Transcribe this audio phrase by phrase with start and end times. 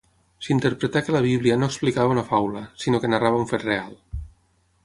[0.45, 3.97] S'interpretà que la Bíblia no explicava una faula, sinó que narrava un fet real.